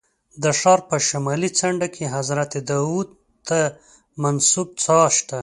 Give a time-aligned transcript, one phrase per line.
[0.43, 3.09] د ښار په شمالي څنډه کې حضرت داود
[3.47, 3.59] ته
[4.21, 5.39] منسوب څاه شته.